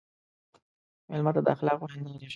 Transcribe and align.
مېلمه 1.09 1.31
ته 1.35 1.41
د 1.45 1.47
اخلاقو 1.55 1.91
هنداره 1.93 2.19
شه. 2.27 2.29